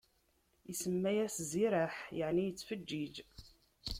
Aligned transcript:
Isemma-yas 0.71 1.35
Ziraḥ, 1.51 1.95
yeɛni 2.17 2.43
yettfeǧǧiǧ. 2.45 3.15